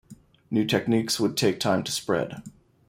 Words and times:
New 0.49 0.65
techniques 0.65 1.19
would 1.19 1.37
take 1.37 1.59
time 1.59 1.83
to 1.83 1.91
spread. 1.91 2.41